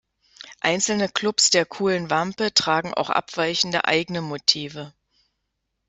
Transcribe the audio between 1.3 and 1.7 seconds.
der